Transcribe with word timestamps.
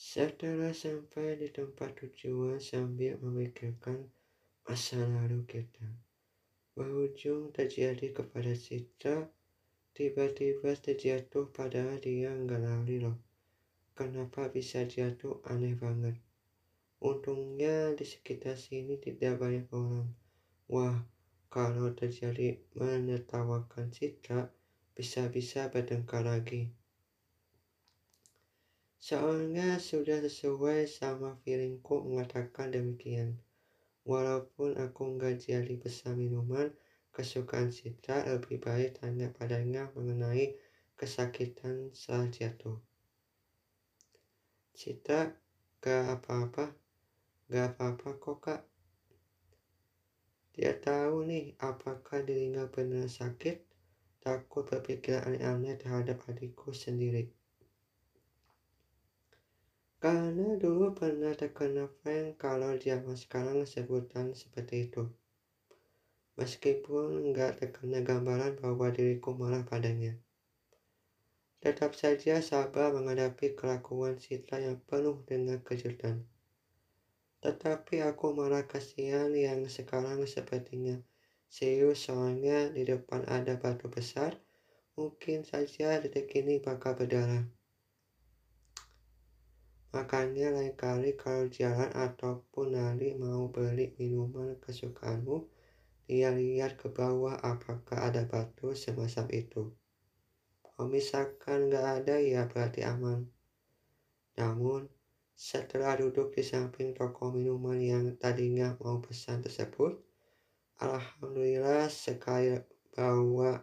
Setelah 0.00 0.72
sampai 0.72 1.36
di 1.36 1.52
tempat 1.52 1.92
tujuan 1.92 2.56
sambil 2.56 3.20
memikirkan 3.20 4.08
masa 4.64 4.96
lalu 5.04 5.44
kita, 5.44 5.84
berujung 6.72 7.52
terjadi 7.52 8.08
kepada 8.08 8.56
Citra 8.56 9.28
tiba-tiba 9.92 10.72
terjatuh 10.72 11.52
padahal 11.52 12.00
dia 12.00 12.32
nggak 12.32 12.64
lari 12.64 12.96
loh. 13.04 13.20
Kenapa 13.92 14.48
bisa 14.48 14.88
jatuh 14.88 15.44
aneh 15.44 15.76
banget. 15.76 16.16
Untungnya 17.04 17.92
di 17.92 18.08
sekitar 18.08 18.56
sini 18.56 18.96
tidak 18.96 19.36
banyak 19.36 19.68
orang. 19.68 20.08
Wah, 20.72 20.96
kalau 21.52 21.92
terjadi 21.92 22.56
menertawakan 22.72 23.92
Citra, 23.92 24.48
bisa-bisa 24.96 25.68
bertengkar 25.68 26.24
lagi. 26.24 26.79
Soalnya 29.00 29.80
sudah 29.80 30.20
sesuai 30.20 30.84
sama 30.84 31.32
feelingku 31.40 32.04
mengatakan 32.04 32.68
demikian. 32.68 33.40
Walaupun 34.04 34.76
aku 34.76 35.16
nggak 35.16 35.40
jadi 35.40 35.74
pesan 35.80 36.20
minuman 36.20 36.68
kesukaan 37.08 37.72
Citra, 37.72 38.28
lebih 38.28 38.60
baik 38.60 39.00
tanya 39.00 39.32
padanya 39.32 39.88
mengenai 39.96 40.52
kesakitan 41.00 41.96
saat 41.96 42.36
jatuh. 42.36 42.76
Citra, 44.76 45.32
gak 45.80 46.20
apa-apa, 46.20 46.76
gak 47.48 47.76
apa-apa 47.76 48.08
kok 48.20 48.38
kak. 48.44 48.60
Dia 50.52 50.76
tahu 50.76 51.24
nih 51.24 51.56
apakah 51.56 52.20
dirinya 52.20 52.68
benar 52.68 53.08
sakit, 53.08 53.64
takut 54.20 54.68
berpikiran 54.68 55.24
aneh-aneh 55.24 55.80
terhadap 55.80 56.20
adikku 56.28 56.76
sendiri. 56.76 57.39
Karena 60.00 60.56
dulu 60.56 60.96
pernah 60.96 61.36
terkena 61.36 61.84
prank 62.00 62.40
kalau 62.40 62.72
zaman 62.80 63.20
sekarang 63.20 63.68
sebutan 63.68 64.32
seperti 64.32 64.88
itu. 64.88 65.04
Meskipun 66.40 67.36
nggak 67.36 67.60
terkena 67.60 68.00
gambaran 68.00 68.56
bahwa 68.64 68.88
diriku 68.88 69.36
marah 69.36 69.60
padanya. 69.60 70.16
Tetap 71.60 71.92
saja 71.92 72.40
sabar 72.40 72.96
menghadapi 72.96 73.52
kelakuan 73.52 74.16
Citra 74.16 74.64
yang 74.64 74.80
penuh 74.88 75.20
dengan 75.28 75.60
kejutan. 75.60 76.24
Tetapi 77.44 78.00
aku 78.00 78.32
malah 78.32 78.64
kasihan 78.64 79.28
yang 79.36 79.68
sekarang 79.68 80.24
sepertinya 80.24 80.96
serius 81.52 82.08
soalnya 82.08 82.72
di 82.72 82.88
depan 82.88 83.28
ada 83.28 83.60
batu 83.60 83.92
besar. 83.92 84.40
Mungkin 84.96 85.44
saja 85.44 86.00
detik 86.00 86.32
ini 86.32 86.56
bakal 86.56 86.96
berdarah. 86.96 87.59
Makanya 89.90 90.54
lain 90.54 90.78
kali 90.78 91.18
kalau 91.18 91.50
jalan 91.50 91.90
ataupun 91.90 92.78
lari 92.78 93.18
mau 93.18 93.50
beli 93.50 93.90
minuman 93.98 94.54
kesukaanmu, 94.62 95.50
lihat-lihat 96.06 96.78
ke 96.78 96.86
bawah 96.94 97.34
apakah 97.42 98.06
ada 98.06 98.22
batu 98.22 98.70
semacam 98.70 99.26
itu. 99.34 99.74
Kalau 100.62 100.86
misalkan 100.86 101.66
nggak 101.66 101.86
ada 102.06 102.22
ya 102.22 102.46
berarti 102.46 102.86
aman. 102.86 103.26
Namun, 104.38 104.86
setelah 105.34 105.98
duduk 105.98 106.38
di 106.38 106.46
samping 106.46 106.94
toko 106.94 107.34
minuman 107.34 107.82
yang 107.82 108.14
tadinya 108.14 108.78
mau 108.78 109.02
pesan 109.02 109.42
tersebut, 109.42 109.98
Alhamdulillah 110.78 111.90
sekali 111.90 112.62
bahwa 112.94 113.58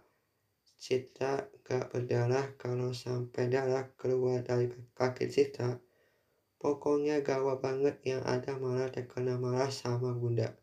Citra 0.77 1.49
gak 1.65 1.89
berdarah 1.89 2.53
kalau 2.53 2.93
sampai 2.93 3.49
darah 3.49 3.89
keluar 3.97 4.45
dari 4.45 4.69
kaki 4.93 5.25
Citra 5.25 5.86
Pokoknya 6.57 7.21
gawat 7.21 7.61
banget 7.61 8.01
yang 8.01 8.25
ada 8.25 8.57
malah 8.57 8.89
terkena 8.89 9.37
marah 9.37 9.69
sama 9.69 10.13
bunda. 10.17 10.57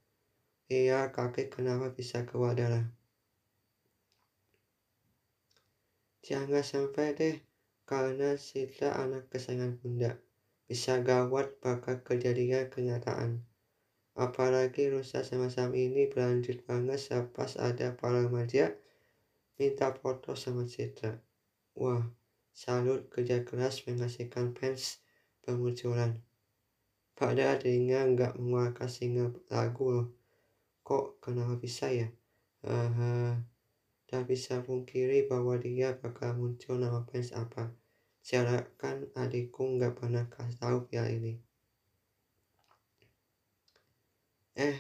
Iya 0.66 1.14
kakek 1.14 1.54
kenapa 1.54 1.94
bisa 1.94 2.26
keluar 2.26 2.58
darah. 2.58 2.82
Jangan 6.24 6.64
sampai 6.64 7.14
deh 7.14 7.36
karena 7.84 8.34
Sita 8.40 8.96
anak 8.96 9.28
kesayangan 9.28 9.76
bunda. 9.78 10.16
Bisa 10.64 10.98
gawat 11.04 11.60
bakal 11.60 12.00
kejadian 12.00 12.72
kenyataan. 12.72 13.44
Apalagi 14.16 14.88
rusak 14.88 15.26
semacam 15.26 15.76
ini 15.76 16.08
berlanjut 16.08 16.64
banget 16.64 16.96
sepas 16.96 17.60
ada 17.60 17.92
para 17.92 18.24
remaja 18.24 18.72
minta 19.60 19.92
foto 19.94 20.32
sama 20.32 20.64
Citra. 20.64 21.20
Wah, 21.76 22.02
salut 22.56 23.10
kerja 23.12 23.44
keras 23.44 23.84
menghasilkan 23.84 24.56
fans 24.56 25.03
bermunculan. 25.44 26.24
Padahal 27.14 27.62
dirinya 27.62 28.02
nggak 28.10 28.32
mengeluarkan 28.40 28.90
single 28.90 29.38
lagu 29.52 29.86
loh. 29.92 30.08
Kok 30.82 31.22
kenapa 31.22 31.54
bisa 31.60 31.92
ya? 31.92 32.10
Haha. 32.66 33.38
Tak 34.08 34.26
bisa 34.26 34.64
pungkiri 34.64 35.28
bahwa 35.30 35.54
dia 35.60 35.94
bakal 35.94 36.34
muncul 36.34 36.80
nama 36.80 37.06
fans 37.06 37.30
apa. 37.36 37.70
Silakan 38.24 39.12
adikku 39.14 39.76
nggak 39.76 40.00
pernah 40.00 40.24
kasih 40.32 40.56
tahu 40.56 40.78
via 40.88 41.04
ini. 41.12 41.36
Eh, 44.54 44.78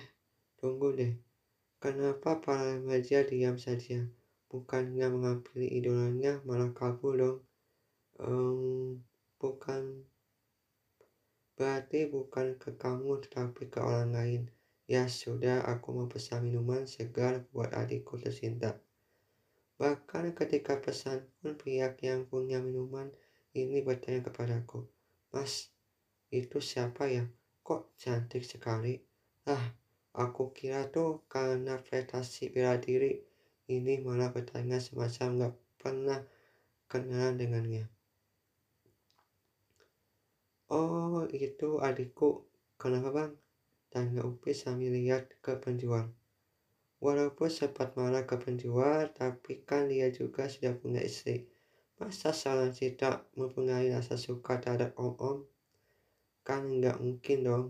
tunggu 0.56 0.96
deh. 0.96 1.12
Kenapa 1.82 2.40
para 2.40 2.80
remaja 2.80 3.20
diam 3.26 3.60
saja? 3.60 4.06
Bukannya 4.48 5.10
mengampili 5.10 5.66
idolanya 5.66 6.40
malah 6.46 6.70
kabur 6.72 7.18
dong. 7.18 7.38
Um, 8.16 9.02
bukan 9.36 10.06
Berarti 11.54 12.10
bukan 12.10 12.58
ke 12.58 12.74
kamu 12.74 13.22
tetapi 13.22 13.70
ke 13.70 13.78
orang 13.78 14.10
lain. 14.10 14.42
Ya 14.90 15.06
sudah, 15.08 15.64
aku 15.64 15.94
mau 15.96 16.10
pesan 16.10 16.50
minuman 16.50 16.84
segar 16.84 17.46
buat 17.54 17.72
adikku 17.72 18.20
tercinta. 18.20 18.76
Bahkan 19.80 20.34
ketika 20.34 20.78
pesan 20.82 21.24
pun 21.40 21.54
pihak 21.54 21.98
yang 22.02 22.26
punya 22.26 22.58
minuman 22.58 23.10
ini 23.54 23.80
bertanya 23.86 24.26
kepadaku, 24.26 24.86
Mas, 25.30 25.70
itu 26.34 26.58
siapa 26.58 27.06
ya? 27.06 27.24
Kok 27.62 27.94
cantik 27.96 28.42
sekali? 28.42 28.98
Ah, 29.46 29.72
aku 30.14 30.50
kira 30.50 30.90
tuh 30.90 31.22
karena 31.30 31.78
prestasi 31.80 32.50
bela 32.50 32.76
diri 32.82 33.22
ini 33.70 34.02
malah 34.02 34.34
bertanya 34.34 34.82
semacam 34.82 35.48
gak 35.48 35.54
pernah 35.80 36.20
kenalan 36.90 37.40
dengannya. 37.40 37.93
Oh, 40.72 41.28
itu 41.28 41.76
adikku. 41.76 42.48
Kenapa 42.80 43.12
bang? 43.12 43.32
Tanya 43.92 44.24
Upi 44.24 44.56
sambil 44.56 44.96
lihat 44.96 45.28
ke 45.44 45.60
penjual. 45.60 46.08
Walaupun 47.04 47.52
sempat 47.52 47.92
marah 48.00 48.24
ke 48.24 48.40
penjual, 48.40 49.12
tapi 49.12 49.60
kan 49.68 49.92
dia 49.92 50.08
juga 50.08 50.48
sudah 50.48 50.72
punya 50.72 51.04
istri. 51.04 51.44
Masa 52.00 52.32
salah 52.32 52.72
tidak 52.72 53.28
mempunyai 53.36 53.92
rasa 53.92 54.16
suka 54.16 54.56
terhadap 54.56 54.96
om-om? 54.96 55.44
Kan 56.40 56.80
nggak 56.80 56.96
mungkin 56.96 57.38
dong. 57.44 57.66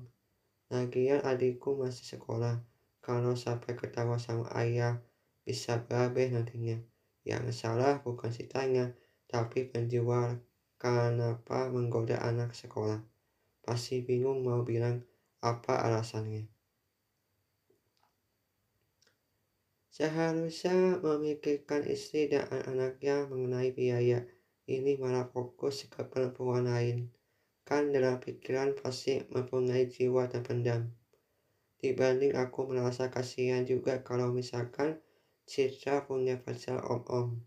Lagian 0.71 1.19
adikku 1.27 1.75
masih 1.75 2.15
sekolah. 2.15 2.63
Kalau 3.03 3.35
sampai 3.35 3.75
ketawa 3.75 4.23
sama 4.23 4.47
ayah, 4.55 5.03
bisa 5.43 5.83
berabe 5.83 6.31
nantinya. 6.31 6.79
Yang 7.27 7.59
salah 7.59 8.01
bukan 8.07 8.31
si 8.31 8.47
tanya, 8.47 8.95
tapi 9.27 9.67
penjual 9.67 10.39
kenapa 10.79 11.71
menggoda 11.71 12.21
anak 12.21 12.53
sekolah. 12.53 13.01
Pasti 13.65 14.05
bingung 14.05 14.45
mau 14.45 14.61
bilang 14.61 15.01
apa 15.41 15.81
alasannya. 15.81 16.49
Seharusnya 19.95 20.99
memikirkan 20.99 21.87
istri 21.87 22.27
dan 22.27 22.51
anak-anaknya 22.51 23.31
mengenai 23.31 23.71
biaya. 23.71 24.27
Ini 24.67 24.99
malah 24.99 25.31
fokus 25.31 25.87
ke 25.87 26.03
perempuan 26.03 26.67
lain. 26.67 27.15
Kan 27.63 27.95
dalam 27.95 28.19
pikiran 28.19 28.75
pasti 28.75 29.23
mempunyai 29.31 29.87
jiwa 29.87 30.27
dan 30.27 30.43
pendam. 30.43 30.83
Dibanding 31.79 32.35
aku 32.35 32.67
merasa 32.67 33.07
kasihan 33.13 33.63
juga 33.63 34.03
kalau 34.03 34.35
misalkan 34.35 34.99
Citra 35.45 36.09
punya 36.09 36.41
pacar 36.41 36.81
om-om. 36.89 37.45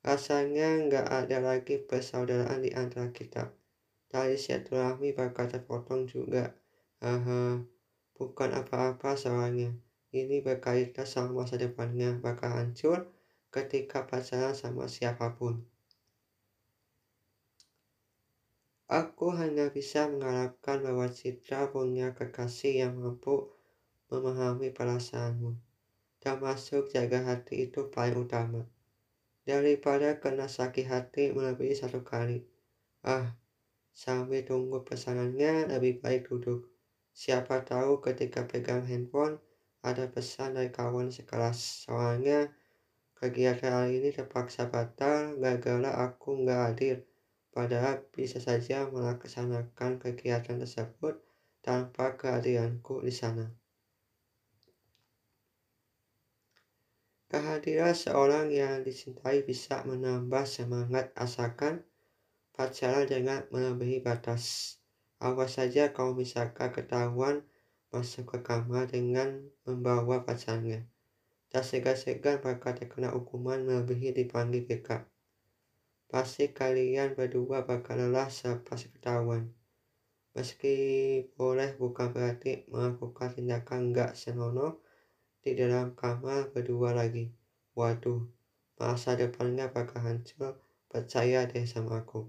Rasanya 0.00 0.80
nggak 0.88 1.06
ada 1.12 1.44
lagi 1.44 1.76
persaudaraan 1.76 2.64
di 2.64 2.72
antara 2.72 3.12
kita. 3.12 3.52
Tali 4.08 4.40
silaturahmi 4.40 5.12
bakal 5.12 5.52
terpotong 5.52 6.08
juga. 6.08 6.56
Haha, 7.04 7.60
bukan 8.16 8.50
apa-apa 8.56 9.12
soalnya. 9.12 9.76
Ini 10.08 10.40
berkaitan 10.40 11.04
sama 11.04 11.44
masa 11.44 11.60
depannya 11.60 12.16
bakal 12.16 12.48
hancur 12.48 13.12
ketika 13.52 14.08
pacaran 14.08 14.56
sama 14.56 14.88
siapa 14.88 15.36
pun. 15.36 15.68
Aku 18.88 19.36
hanya 19.36 19.68
bisa 19.68 20.08
mengharapkan 20.08 20.80
bahwa 20.80 21.12
Citra 21.12 21.70
punya 21.70 22.16
kekasih 22.16 22.88
yang 22.88 22.96
mampu 22.98 23.52
memahami 24.08 24.72
perasaanmu. 24.72 25.60
Termasuk 26.24 26.88
jaga 26.88 27.22
hati 27.22 27.68
itu 27.70 27.86
paling 27.92 28.26
utama 28.26 28.64
daripada 29.50 30.08
kena 30.22 30.46
sakit 30.58 30.86
hati 30.92 31.24
melebihi 31.36 31.74
satu 31.82 32.00
kali. 32.12 32.38
Ah, 33.02 33.26
Sambil 34.04 34.42
tunggu 34.48 34.80
pesanannya, 34.88 35.68
lebih 35.72 36.00
baik 36.00 36.30
duduk. 36.30 36.60
Siapa 37.12 37.56
tahu 37.66 38.00
ketika 38.00 38.46
pegang 38.48 38.86
handphone, 38.86 39.36
ada 39.84 40.08
pesan 40.08 40.56
dari 40.56 40.70
kawan 40.72 41.10
sekelas. 41.12 41.84
Soalnya 41.84 42.48
kegiatan 43.18 43.72
hari 43.76 44.00
ini 44.00 44.10
terpaksa 44.16 44.70
batal, 44.72 45.36
gara-gara 45.42 45.90
aku 46.06 46.28
nggak 46.40 46.60
hadir. 46.72 46.96
Padahal 47.50 48.00
bisa 48.14 48.38
saja 48.38 48.86
melaksanakan 48.88 49.98
kegiatan 50.00 50.56
tersebut 50.62 51.20
tanpa 51.60 52.16
kehadiranku 52.16 53.02
di 53.04 53.12
sana. 53.12 53.59
Kehadiran 57.30 57.94
seorang 57.94 58.50
yang 58.50 58.82
dicintai 58.82 59.46
bisa 59.46 59.86
menambah 59.86 60.42
semangat 60.50 61.14
asalkan 61.14 61.86
pacaran 62.50 63.06
dengan 63.06 63.46
melebihi 63.54 64.02
batas. 64.02 64.74
Awas 65.22 65.54
saja 65.54 65.94
kalau 65.94 66.18
misalkan 66.18 66.74
ketahuan 66.74 67.46
masuk 67.94 68.34
ke 68.34 68.38
kamar 68.42 68.90
dengan 68.90 69.46
membawa 69.62 70.26
pacarnya. 70.26 70.90
Tak 71.54 71.62
segan-segan 71.62 72.42
bakal 72.42 72.74
terkena 72.74 73.14
hukuman 73.14 73.62
melebihi 73.62 74.10
dipanggil 74.10 74.66
BK. 74.66 75.06
Pasti 76.10 76.50
kalian 76.50 77.14
berdua 77.14 77.62
bakal 77.62 78.10
lelah 78.10 78.26
selepas 78.26 78.90
ketahuan. 78.90 79.54
Meski 80.34 80.74
boleh 81.38 81.78
bukan 81.78 82.10
berarti 82.10 82.66
melakukan 82.66 83.38
tindakan 83.38 83.94
nggak 83.94 84.18
senonoh 84.18 84.82
di 85.40 85.56
dalam 85.56 85.96
kamar 85.96 86.52
berdua 86.52 86.92
lagi. 86.92 87.32
Waduh, 87.72 88.28
masa 88.76 89.16
depannya 89.16 89.72
bakal 89.72 90.04
hancur. 90.04 90.60
Percaya 90.90 91.46
deh 91.46 91.64
sama 91.64 92.02
aku. 92.02 92.26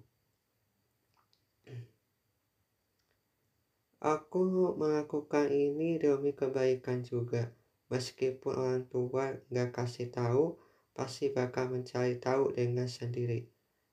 Aku 4.01 4.73
melakukan 4.81 5.53
ini 5.53 6.01
demi 6.01 6.33
kebaikan 6.33 7.05
juga. 7.05 7.53
Meskipun 7.93 8.53
orang 8.55 8.83
tua 8.89 9.37
nggak 9.53 9.69
kasih 9.77 10.09
tahu, 10.09 10.57
pasti 10.97 11.29
bakal 11.29 11.69
mencari 11.69 12.17
tahu 12.17 12.49
dengan 12.49 12.89
sendiri. 12.89 13.45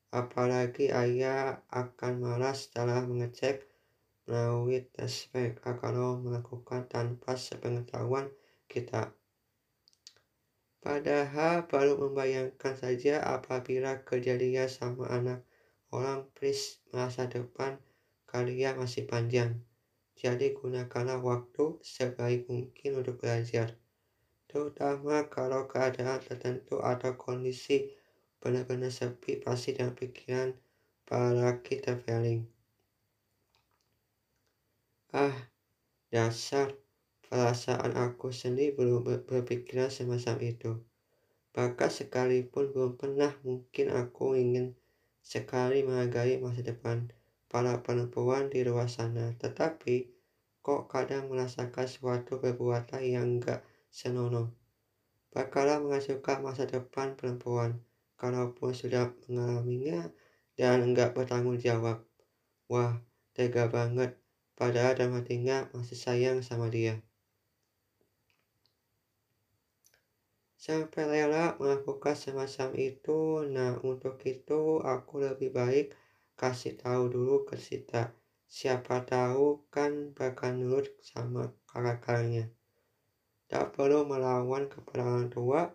Apalagi 0.09 0.89
ayah 0.89 1.61
akan 1.69 2.25
marah 2.25 2.57
setelah 2.57 3.05
mengecek 3.05 3.69
melalui 4.25 4.85
tes 4.93 5.29
kalau 5.65 6.21
melakukan 6.21 6.89
tanpa 6.89 7.37
sepengetahuan 7.37 8.33
kita. 8.71 9.17
Padahal 10.79 11.67
baru 11.67 11.99
membayangkan 11.99 12.79
saja 12.79 13.19
apabila 13.19 14.07
kejadian 14.07 14.71
sama 14.71 15.11
anak 15.11 15.43
orang 15.91 16.31
please 16.39 16.79
masa 16.95 17.27
depan 17.27 17.83
kalian 18.31 18.79
masih 18.79 19.09
panjang. 19.09 19.59
Jadi 20.15 20.55
gunakanlah 20.55 21.19
waktu 21.19 21.83
sebaik 21.83 22.47
mungkin 22.47 23.03
untuk 23.03 23.19
belajar. 23.23 23.75
Terutama 24.49 25.27
kalau 25.29 25.67
keadaan 25.67 26.23
tertentu 26.23 26.81
atau 26.81 27.15
kondisi 27.19 27.93
benar-benar 28.39 28.95
sepi 28.95 29.43
pasti 29.43 29.75
dan 29.75 29.93
pikiran 29.93 30.55
para 31.05 31.59
kita 31.61 31.99
traveling. 31.99 32.49
Ah, 35.13 35.53
dasar 36.13 36.73
perasaan 37.29 37.93
aku 37.95 38.33
sendiri 38.33 38.73
belum 38.73 39.05
berpikiran 39.29 39.93
semacam 39.93 40.37
itu. 40.41 40.71
Bahkan 41.53 41.91
sekalipun 41.93 42.73
belum 42.73 42.97
pernah 42.97 43.33
mungkin 43.45 43.93
aku 43.93 44.37
ingin 44.37 44.73
sekali 45.21 45.85
menghargai 45.85 46.41
masa 46.41 46.65
depan 46.65 47.13
para 47.53 47.81
perempuan 47.85 48.49
di 48.49 48.65
luar 48.65 48.89
sana, 48.89 49.37
tetapi 49.37 50.09
kok 50.65 50.89
kadang 50.89 51.29
merasakan 51.29 51.89
suatu 51.89 52.41
perbuatan 52.41 53.01
yang 53.05 53.41
enggak 53.41 53.65
senonoh. 53.89 54.53
Bakalan 55.33 55.85
menghasilkan 55.85 56.41
masa 56.41 56.65
depan 56.65 57.13
perempuan, 57.17 57.81
kalaupun 58.17 58.73
sudah 58.73 59.13
mengalaminya 59.29 60.09
dan 60.57 60.85
enggak 60.85 61.13
bertanggung 61.13 61.61
jawab. 61.61 62.05
Wah, 62.69 63.01
tega 63.33 63.69
banget, 63.69 64.17
padahal 64.57 64.97
dalam 64.97 65.21
hatinya 65.21 65.69
masih 65.73 65.97
sayang 65.97 66.45
sama 66.45 66.69
dia. 66.69 67.01
Sampai 70.59 71.07
rela 71.07 71.55
melakukan 71.63 72.19
semacam 72.19 72.75
itu, 72.75 73.47
nah 73.47 73.79
untuk 73.87 74.19
itu 74.27 74.83
aku 74.83 75.23
lebih 75.23 75.55
baik 75.55 75.95
kasih 76.35 76.75
tahu 76.75 77.15
dulu 77.15 77.47
ke 77.47 77.55
Sita. 77.55 78.11
Siapa 78.51 79.07
tahu 79.07 79.71
kan 79.71 80.11
bakal 80.19 80.59
nurut 80.59 80.91
sama 80.99 81.55
kakak-kakaknya. 81.71 82.51
Tak 83.47 83.71
perlu 83.79 84.03
melawan 84.03 84.67
kepada 84.67 85.07
orang 85.07 85.31
tua, 85.31 85.71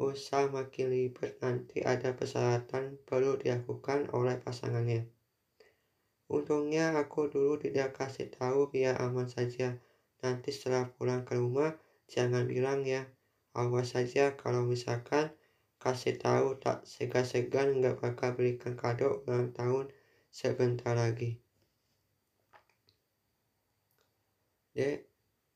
usah 0.00 0.48
makin 0.48 0.88
ribet 0.88 1.36
nanti 1.44 1.84
ada 1.84 2.16
persyaratan 2.16 3.04
perlu 3.04 3.36
dilakukan 3.36 4.08
oleh 4.16 4.40
pasangannya. 4.40 5.12
Untungnya 6.32 6.96
aku 6.96 7.28
dulu 7.28 7.60
tidak 7.60 8.00
kasih 8.00 8.32
tahu 8.32 8.72
biar 8.72 8.96
aman 8.96 9.28
saja. 9.28 9.76
Nanti 10.24 10.56
setelah 10.56 10.88
pulang 10.88 11.28
ke 11.28 11.36
rumah, 11.36 11.76
jangan 12.08 12.48
bilang 12.48 12.88
ya. 12.88 13.04
Awas 13.52 13.92
saja 13.92 14.32
kalau 14.32 14.64
misalkan 14.64 15.28
kasih 15.76 16.16
tahu 16.16 16.56
tak 16.56 16.88
segan-segan 16.88 17.76
nggak 17.82 18.00
bakal 18.00 18.32
berikan 18.32 18.72
kado 18.72 19.26
ulang 19.28 19.52
tahun 19.52 19.92
sebentar 20.32 20.96
lagi. 20.96 21.36
Dek, 24.72 25.04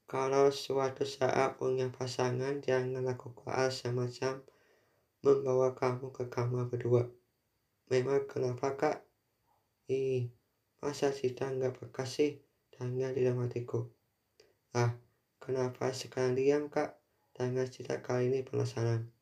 kalau 0.05 0.53
suatu 0.53 1.09
saat 1.09 1.57
punya 1.57 1.89
pasangan, 1.89 2.61
jangan 2.61 3.01
lakukan 3.01 3.49
hal 3.49 3.73
semacam 3.73 4.45
membawa 5.25 5.73
kamu 5.73 6.13
ke 6.13 6.29
kamar 6.29 6.69
berdua. 6.69 7.09
Memang 7.89 8.29
kenapa 8.29 8.77
kak? 8.77 8.97
Ih, 9.89 10.29
masa 10.85 11.17
Sita 11.17 11.49
nggak 11.49 11.81
peka 11.81 12.05
sih? 12.05 12.45
Tanya 12.69 13.09
di 13.15 13.25
dalam 13.25 13.41
hatiku. 13.47 13.89
Ah, 14.77 14.93
kenapa 15.41 15.89
sekarang 15.97 16.37
diam 16.37 16.69
kak? 16.69 16.96
Tanya 17.37 17.69
Sita 17.69 18.01
kali 18.01 18.33
ini 18.33 18.41
penasaran. 18.41 19.13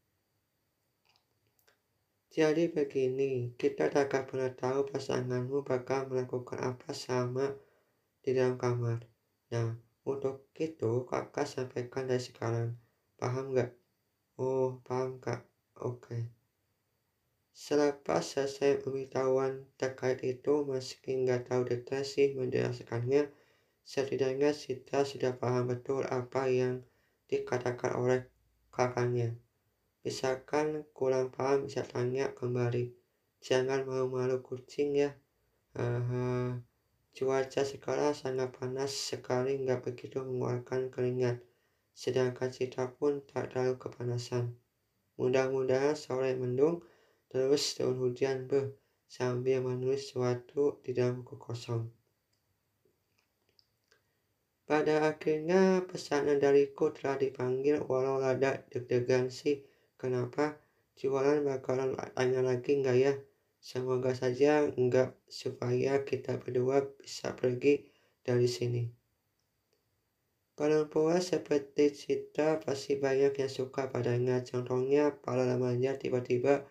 Jadi 2.31 2.71
begini, 2.71 3.59
kita 3.59 3.91
tak 3.91 4.07
akan 4.07 4.23
pernah 4.31 4.53
tahu 4.55 4.87
pasanganmu 4.87 5.67
bakal 5.67 6.07
melakukan 6.07 6.63
apa 6.63 6.95
sama 6.95 7.59
di 8.23 8.31
dalam 8.31 8.55
kamar. 8.55 9.03
Nah, 9.51 9.75
untuk 10.07 10.47
itu 10.55 11.03
kakak 11.11 11.43
sampaikan 11.43 12.07
dari 12.07 12.23
sekarang. 12.23 12.79
Paham 13.19 13.51
nggak? 13.51 13.75
Oh, 14.39 14.79
paham 14.87 15.19
kak. 15.19 15.43
Oke. 15.83 15.99
Okay. 16.07 16.23
Selepas 17.51 18.23
selesai 18.23 18.79
pemberitahuan 18.83 19.67
terkait 19.75 20.23
itu, 20.23 20.63
meski 20.71 21.19
nggak 21.19 21.51
tahu 21.51 21.67
detail 21.67 22.07
sih 22.07 22.31
menjelaskannya, 22.39 23.27
setidaknya 23.83 24.55
Sita 24.55 25.03
sudah 25.03 25.35
paham 25.35 25.67
betul 25.67 26.07
apa 26.07 26.47
yang 26.47 26.87
dikatakan 27.43 27.99
oleh 27.99 28.21
kakaknya. 28.71 29.35
Misalkan 30.05 30.85
kurang 30.93 31.33
paham 31.33 31.65
bisa 31.65 31.81
tanya 31.81 32.29
kembali. 32.37 32.93
Jangan 33.41 33.89
malu-malu 33.89 34.45
kucing 34.45 34.93
ya. 34.93 35.17
Uh, 35.75 36.61
cuaca 37.17 37.63
sekarang 37.65 38.13
sangat 38.13 38.53
panas 38.53 38.93
sekali 38.93 39.59
nggak 39.65 39.81
begitu 39.81 40.21
mengeluarkan 40.21 40.93
keringat. 40.93 41.41
Sedangkan 41.95 42.51
Citra 42.51 42.91
pun 42.93 43.25
tak 43.25 43.55
terlalu 43.55 43.81
kepanasan. 43.81 44.59
Mudah-mudahan 45.15 45.95
sore 45.95 46.35
mendung 46.35 46.83
terus 47.31 47.79
turun 47.79 48.03
hujan 48.03 48.51
beh 48.51 48.75
sambil 49.07 49.63
menulis 49.63 50.11
sesuatu 50.11 50.83
di 50.83 50.91
dalam 50.91 51.23
kosong. 51.23 52.04
Pada 54.65 55.13
akhirnya 55.13 55.85
pesanan 55.85 56.41
dariku 56.41 56.89
telah 56.93 57.21
dipanggil 57.21 57.85
walau 57.85 58.17
rada 58.21 58.65
deg-degan 58.73 59.29
sih 59.29 59.61
Kenapa? 60.05 60.61
Jualan 61.01 61.41
bakalan 61.49 61.97
tanya 62.13 62.45
lagi 62.45 62.77
nggak 62.77 62.99
ya? 63.01 63.17
Semoga 63.57 64.13
saja 64.13 64.69
enggak 64.69 65.17
supaya 65.33 66.05
kita 66.05 66.37
berdua 66.37 66.85
bisa 67.01 67.33
pergi 67.33 67.89
dari 68.21 68.45
sini. 68.45 68.85
Perempuan 70.53 71.25
seperti 71.25 71.91
Citra 71.91 72.61
pasti 72.61 73.01
banyak 73.01 73.33
yang 73.33 73.49
suka 73.49 73.89
padanya. 73.89 74.45
Contohnya 74.45 75.11
para 75.11 75.49
remaja 75.49 75.97
tiba-tiba 75.97 76.69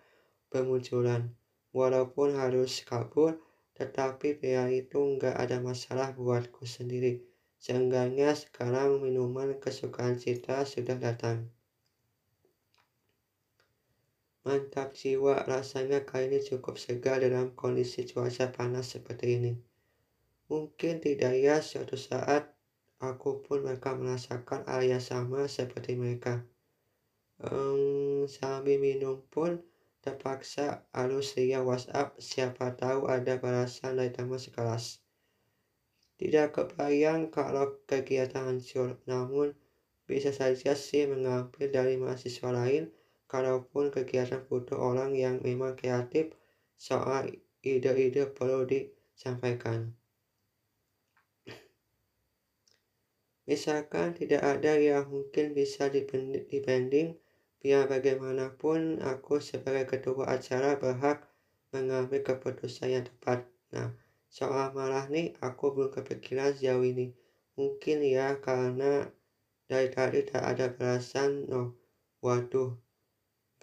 bermunculan. 0.48 1.34
Walaupun 1.74 2.38
harus 2.38 2.86
kabur, 2.86 3.42
tetapi 3.74 4.38
pria 4.38 4.70
itu 4.70 5.02
nggak 5.02 5.34
ada 5.36 5.58
masalah 5.58 6.14
buatku 6.14 6.64
sendiri. 6.64 7.33
Seenggaknya 7.64 8.36
sekarang 8.36 9.00
minuman 9.00 9.56
kesukaan 9.56 10.20
Citra 10.20 10.68
sudah 10.68 11.00
datang. 11.00 11.48
Mantap 14.44 14.92
jiwa, 14.92 15.40
rasanya 15.48 16.04
kali 16.04 16.28
ini 16.28 16.44
cukup 16.44 16.76
segar 16.76 17.24
dalam 17.24 17.56
kondisi 17.56 18.04
cuaca 18.04 18.52
panas 18.52 18.92
seperti 18.92 19.40
ini. 19.40 19.52
Mungkin 20.52 21.00
tidak 21.00 21.40
ya 21.40 21.64
suatu 21.64 21.96
saat 21.96 22.52
aku 23.00 23.40
pun 23.40 23.64
akan 23.64 23.94
merasakan 24.04 24.68
hal 24.68 24.84
sama 25.00 25.48
seperti 25.48 25.96
mereka. 25.96 26.44
Um, 27.40 28.28
sambil 28.28 28.76
minum 28.76 29.24
pun 29.32 29.64
terpaksa 30.04 30.84
harus 30.92 31.32
lihat 31.40 31.64
WhatsApp 31.64 32.20
siapa 32.20 32.76
tahu 32.76 33.08
ada 33.08 33.40
balasan 33.40 33.96
dari 33.96 34.12
teman 34.12 34.36
sekelas. 34.36 35.03
Tidak 36.24 36.56
kebayang 36.56 37.28
kalau 37.28 37.84
kegiatan 37.84 38.48
hancur, 38.48 38.96
namun 39.04 39.52
bisa 40.08 40.32
saja 40.32 40.72
sih 40.72 41.04
mengambil 41.04 41.68
dari 41.68 42.00
mahasiswa 42.00 42.48
lain 42.48 42.88
kalaupun 43.28 43.92
kegiatan 43.92 44.40
butuh 44.48 44.80
orang 44.80 45.12
yang 45.12 45.44
memang 45.44 45.76
kreatif 45.76 46.32
soal 46.80 47.28
ide-ide 47.60 48.24
perlu 48.32 48.64
disampaikan. 48.64 49.92
Misalkan 53.44 54.16
tidak 54.16 54.40
ada 54.40 54.80
yang 54.80 55.04
mungkin 55.04 55.52
bisa 55.52 55.92
dibanding, 55.92 57.20
biar 57.60 57.84
bagaimanapun 57.84 59.04
aku 59.04 59.44
sebagai 59.44 59.84
ketua 59.92 60.32
acara 60.32 60.80
berhak 60.80 61.28
mengambil 61.68 62.24
keputusan 62.24 62.96
yang 62.96 63.04
tepat. 63.04 63.44
Nah, 63.76 63.92
soal 64.34 64.74
malah 64.74 65.06
nih 65.06 65.30
aku 65.38 65.70
belum 65.70 65.94
kepikiran 65.94 66.50
sejauh 66.58 66.82
ini. 66.82 67.14
Mungkin 67.54 68.02
ya 68.02 68.34
karena 68.42 69.06
dari 69.70 69.88
tadi 69.94 70.26
tak 70.26 70.42
ada 70.42 70.66
balasan. 70.74 71.46
Oh, 71.54 71.78
waduh. 72.18 72.74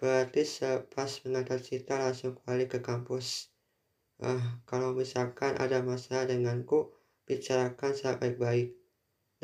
Berarti 0.00 0.48
sepas 0.48 1.20
mengantar 1.28 1.60
cita 1.60 2.00
langsung 2.00 2.40
balik 2.48 2.74
ke 2.74 2.78
kampus. 2.80 3.52
Ah, 4.24 4.64
kalau 4.64 4.96
misalkan 4.96 5.60
ada 5.60 5.84
masalah 5.84 6.24
denganku, 6.24 6.88
bicarakan 7.28 7.92
secara 7.92 8.16
baik-baik. 8.16 8.72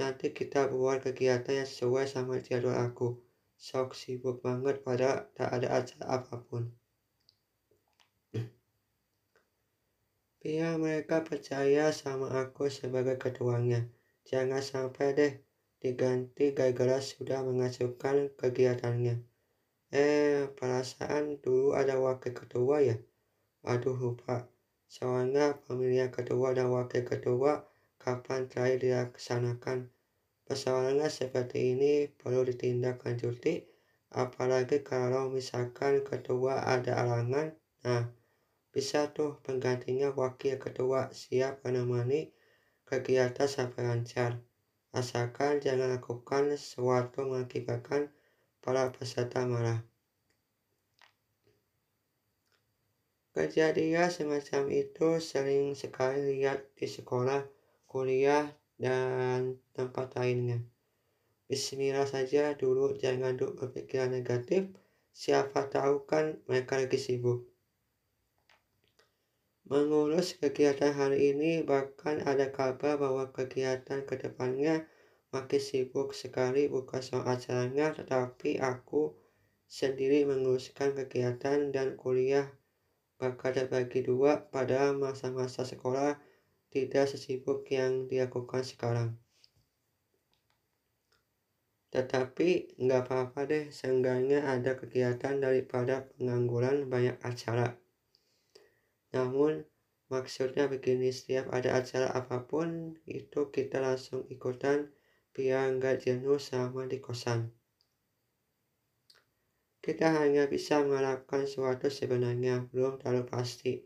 Nanti 0.00 0.32
kita 0.32 0.72
buat 0.72 1.04
kegiatan 1.04 1.62
yang 1.62 1.68
sesuai 1.68 2.08
sama 2.08 2.40
jadwal 2.40 2.74
aku. 2.74 3.20
Sok 3.58 3.92
sibuk 3.92 4.40
banget 4.40 4.80
pada 4.80 5.28
tak 5.36 5.50
ada 5.50 5.82
acara 5.82 6.22
apa 6.22 6.40
pun. 6.40 6.72
Biar 10.38 10.78
mereka 10.78 11.26
percaya 11.26 11.90
sama 11.90 12.30
aku 12.30 12.70
sebagai 12.70 13.18
ketuanya. 13.18 13.90
Jangan 14.22 14.62
sampai 14.62 15.06
deh 15.18 15.32
diganti 15.82 16.54
gara-gara 16.54 17.02
sudah 17.02 17.42
mengasuhkan 17.42 18.30
kegiatannya. 18.38 19.22
Eh, 19.88 20.46
perasaan 20.54 21.40
dulu 21.40 21.74
ada 21.74 21.96
wakil 21.98 22.36
ketua 22.36 22.84
ya? 22.84 22.96
Aduh 23.66 23.96
lupa. 23.98 24.46
Soalnya 24.88 25.58
pemilihan 25.64 26.12
ketua 26.12 26.54
dan 26.54 26.70
wakil 26.70 27.02
ketua 27.02 27.66
kapan 27.98 28.46
terakhir 28.46 28.78
dilaksanakan. 28.84 29.90
Persoalannya 30.48 31.12
seperti 31.12 31.76
ini 31.76 32.08
perlu 32.08 32.40
ditindaklanjuti, 32.46 33.68
apalagi 34.16 34.80
kalau 34.80 35.28
misalkan 35.28 36.00
ketua 36.00 36.64
ada 36.64 37.04
alangan. 37.04 37.52
Nah, 37.84 38.08
bisa 38.78 39.10
tuh 39.10 39.42
penggantinya 39.42 40.14
wakil 40.14 40.54
ketua 40.62 41.10
siap 41.10 41.66
menemani 41.66 42.30
kegiatan 42.86 43.50
sampai 43.50 43.82
lancar. 43.90 44.38
Asalkan 44.94 45.58
jangan 45.58 45.98
lakukan 45.98 46.54
sesuatu 46.54 47.26
mengakibatkan 47.26 48.14
para 48.62 48.94
peserta 48.94 49.42
marah. 49.50 49.82
Kejadian 53.34 54.14
semacam 54.14 54.70
itu 54.70 55.18
sering 55.18 55.74
sekali 55.74 56.38
lihat 56.38 56.62
di 56.78 56.86
sekolah 56.86 57.42
kuliah, 57.90 58.46
dan 58.78 59.58
tempat 59.74 60.14
lainnya. 60.14 60.62
Bismillah 61.50 62.06
saja 62.06 62.54
dulu, 62.54 62.94
jangan 62.94 63.34
dulu 63.34 63.58
berpikiran 63.58 64.14
negatif. 64.14 64.70
Siapa 65.10 65.66
tahu 65.66 66.06
kan 66.06 66.38
mereka 66.46 66.78
lagi 66.78 66.94
sibuk. 66.94 67.57
Mengurus 69.68 70.32
kegiatan 70.40 70.96
hari 70.96 71.36
ini, 71.36 71.60
bahkan 71.60 72.24
ada 72.24 72.48
kabar 72.48 72.96
bahwa 72.96 73.28
kegiatan 73.28 74.00
ke 74.08 74.16
depannya 74.16 74.88
makin 75.28 75.60
sibuk 75.60 76.16
sekali 76.16 76.72
bukan 76.72 77.04
soal 77.04 77.28
acaranya, 77.28 77.92
tetapi 77.92 78.64
aku 78.64 79.12
sendiri 79.68 80.24
menguruskan 80.24 80.96
kegiatan 80.96 81.68
dan 81.68 82.00
kuliah 82.00 82.48
bakal 83.20 83.52
terbagi 83.52 84.00
dua 84.08 84.40
pada 84.48 84.96
masa-masa 84.96 85.68
sekolah 85.68 86.16
tidak 86.72 87.04
sesibuk 87.12 87.68
yang 87.68 88.08
dilakukan 88.08 88.64
sekarang. 88.64 89.20
Tetapi 91.92 92.80
nggak 92.80 93.04
apa-apa 93.04 93.40
deh, 93.44 93.64
seenggaknya 93.68 94.48
ada 94.48 94.80
kegiatan 94.80 95.36
daripada 95.44 96.08
pengangguran 96.16 96.88
banyak 96.88 97.20
acara. 97.20 97.76
Namun, 99.14 99.64
maksudnya 100.12 100.68
begini, 100.68 101.08
setiap 101.12 101.48
ada 101.52 101.80
acara 101.80 102.12
apa 102.12 102.44
pun, 102.44 102.96
itu 103.08 103.48
kita 103.48 103.80
langsung 103.80 104.28
ikutan 104.28 104.92
biar 105.32 105.76
nggak 105.76 106.04
jenuh 106.04 106.36
sama 106.36 106.84
di 106.84 106.98
kosan. 107.00 107.52
Kita 109.78 110.20
hanya 110.20 110.44
bisa 110.50 110.84
melakukan 110.84 111.48
sesuatu 111.48 111.88
sebenarnya, 111.88 112.68
belum 112.68 113.00
terlalu 113.00 113.24
pasti. 113.24 113.80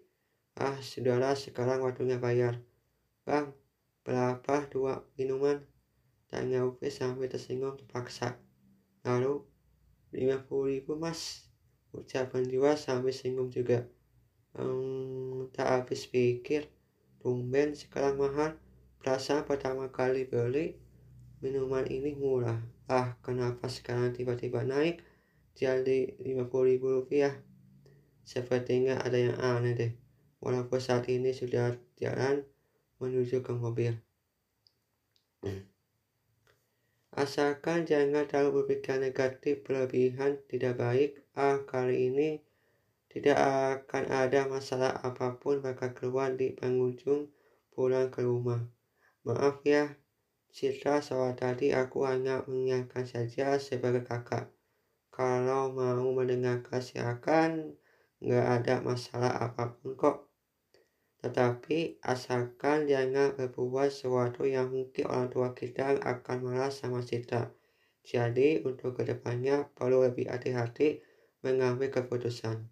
Ah, 0.59 0.77
sudahlah, 0.83 1.39
sekarang 1.39 1.87
waktunya 1.87 2.19
bayar. 2.19 2.59
Bang, 3.23 3.55
berapa 4.03 4.67
dua 4.67 5.07
minuman? 5.15 5.63
Tanya 6.27 6.65
Upi 6.67 6.91
sambil 6.91 7.29
tersinggung 7.31 7.79
terpaksa. 7.79 8.41
Lalu, 9.07 9.45
lima 10.17 10.43
puluh 10.43 10.75
ribu 10.75 10.99
mas. 10.99 11.47
Ucapan 11.93 12.43
jiwa 12.49 12.73
sambil 12.75 13.13
singgung 13.13 13.53
juga. 13.53 13.85
Hmm, 14.53 15.49
tak 15.53 15.69
habis 15.69 16.05
pikir. 16.09 16.69
Tumben 17.23 17.73
sekarang 17.73 18.21
mahal. 18.21 18.59
Perasaan 19.01 19.49
pertama 19.49 19.89
kali 19.89 20.29
beli 20.29 20.79
minuman 21.43 21.87
ini 21.89 22.15
murah. 22.15 22.61
Ah, 22.87 23.19
kenapa 23.25 23.67
sekarang 23.67 24.15
tiba-tiba 24.15 24.63
naik 24.63 25.03
jadi 25.59 26.15
lima 26.23 26.47
puluh 26.47 26.77
ribu 26.77 27.03
rupiah? 27.03 27.35
Sepertinya 28.23 29.03
ada 29.03 29.19
yang 29.19 29.39
aneh 29.41 29.75
deh. 29.75 29.93
Walaupun 30.43 30.79
saat 30.79 31.07
ini 31.11 31.35
sudah 31.35 31.75
jalan 31.99 32.47
menuju 33.03 33.43
ke 33.43 33.53
mobil. 33.55 33.95
Asalkan 37.13 37.85
jangan 37.85 38.25
terlalu 38.25 38.63
berpikir 38.63 39.03
negatif 39.03 39.67
berlebihan 39.67 40.39
tidak 40.47 40.79
baik. 40.79 41.11
Ah, 41.35 41.63
kali 41.67 42.11
ini 42.11 42.43
tidak 43.13 43.37
akan 43.37 44.09
ada 44.09 44.49
masalah 44.49 44.97
apa 45.05 45.37
pun 45.37 45.61
bakal 45.61 45.93
keluar 45.93 46.33
di 46.33 46.57
pengunjung 46.57 47.29
pulang 47.69 48.09
ke 48.09 48.25
rumah. 48.25 48.65
Maaf 49.29 49.61
ya, 49.69 49.93
Citra 50.53 51.05
soal 51.05 51.37
tadi 51.37 51.77
aku 51.77 52.09
hanya 52.09 52.41
mengingatkan 52.49 53.05
saja 53.05 53.61
sebagai 53.61 54.05
kakak. 54.05 54.49
Kalau 55.13 55.73
mau 55.77 56.09
mendengarkan 56.17 56.81
silakan, 56.81 57.77
nggak 58.21 58.47
ada 58.61 58.75
masalah 58.81 59.33
apa 59.45 59.77
pun 59.77 59.93
kok. 59.93 60.33
Tetapi 61.21 62.05
asalkan 62.05 62.89
jangan 62.89 63.37
berbuat 63.37 63.93
sesuatu 63.93 64.49
yang 64.49 64.73
mungkin 64.73 65.05
orang 65.05 65.29
tua 65.29 65.49
kita 65.53 66.01
akan 66.01 66.37
marah 66.49 66.73
sama 66.73 67.05
kita. 67.05 67.53
Jadi 68.03 68.61
untuk 68.67 68.99
ke 68.99 69.07
depannya 69.07 69.69
perlu 69.73 70.03
lebih 70.03 70.27
hati-hati 70.33 70.99
mengambil 71.41 71.95
keputusan. 71.95 72.67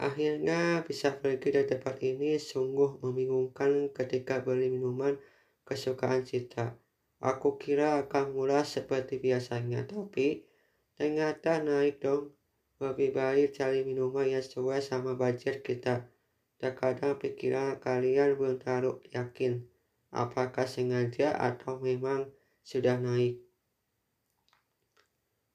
Akhirnya 0.00 0.80
bisa 0.80 1.12
pergi 1.12 1.52
dari 1.52 1.68
tempat 1.68 2.00
ini 2.00 2.40
sungguh 2.40 3.04
membingungkan 3.04 3.92
ketika 3.92 4.40
beli 4.40 4.72
minuman 4.72 5.20
kesukaan 5.68 6.24
Cita. 6.24 6.72
Aku 7.20 7.60
kira 7.60 8.00
akan 8.08 8.32
murah 8.32 8.64
seperti 8.64 9.20
biasanya, 9.20 9.84
tapi 9.84 10.48
ternyata 10.96 11.60
naik 11.60 12.00
dong 12.00 12.32
lebih 12.80 13.12
baik 13.12 13.52
cari 13.52 13.84
minuman 13.84 14.24
yang 14.24 14.40
sesuai 14.40 14.80
sama 14.80 15.12
budget 15.20 15.60
kita. 15.60 16.08
Terkadang 16.56 17.20
pikiran 17.20 17.76
kalian 17.76 18.40
belum 18.40 18.56
terlalu 18.56 19.04
yakin 19.12 19.68
apakah 20.10 20.66
sengaja 20.66 21.36
atau 21.38 21.78
memang 21.78 22.28
sudah 22.64 22.98
naik. 22.98 23.38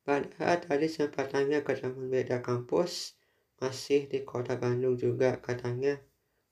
Padahal 0.06 0.62
tadi 0.62 0.88
sempat 0.88 1.34
tanya 1.34 1.66
ke 1.66 1.74
teman 1.74 2.14
beda 2.14 2.46
kampus, 2.46 3.18
masih 3.62 4.08
di 4.12 4.28
kota 4.28 4.60
Bandung 4.60 5.00
juga 5.00 5.40
katanya, 5.40 6.00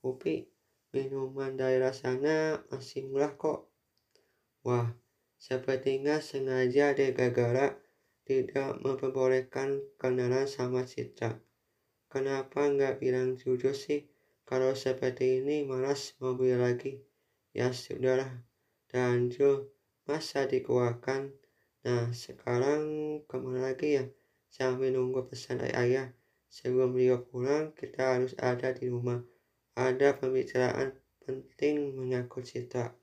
Upi, 0.03 0.47
minuman 0.93 1.57
daerah 1.57 1.91
sana 1.91 2.61
masih 2.69 3.07
murah 3.09 3.33
kok. 3.35 3.71
Wah, 4.63 4.95
sepertinya 5.35 6.23
sengaja 6.23 6.95
deh 6.95 7.11
gara-gara 7.11 7.75
tidak 8.23 8.79
memperbolehkan 8.79 9.83
kenalan 9.99 10.47
sama 10.47 10.87
Citra. 10.87 11.35
Kenapa 12.07 12.69
nggak 12.69 13.03
bilang 13.03 13.35
jujur 13.35 13.75
sih? 13.75 14.07
Kalau 14.47 14.75
seperti 14.77 15.43
ini 15.43 15.65
malas 15.67 16.15
mau 16.21 16.37
beli 16.37 16.55
lagi. 16.55 16.93
Ya 17.51 17.73
sudahlah. 17.73 18.29
Dan 18.87 19.33
masa 20.05 20.45
dikeluarkan. 20.45 21.33
Nah 21.83 22.13
sekarang 22.13 22.83
ke 23.25 23.35
mana 23.41 23.73
lagi 23.73 23.97
ya? 23.97 24.05
Sambil 24.47 24.93
nunggu 24.93 25.25
pesan 25.25 25.59
dari 25.59 25.73
ayah. 25.73 26.07
Sebelum 26.53 26.93
beliau 26.93 27.17
pulang 27.17 27.73
kita 27.73 28.13
harus 28.13 28.37
ada 28.37 28.69
di 28.69 28.85
rumah. 28.85 29.17
Ada 29.73 30.13
pembicaraan 30.21 30.93
penting 31.25 31.97
menyangkut 31.97 32.45
Citra. 32.45 32.93